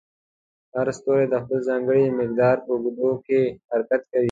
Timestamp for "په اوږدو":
2.65-3.11